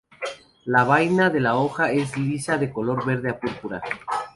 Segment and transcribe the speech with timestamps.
[0.65, 3.83] La vaina de la hoja es lisa, de color verde a púrpura.